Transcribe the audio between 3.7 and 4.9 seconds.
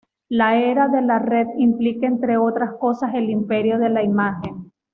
de la imagen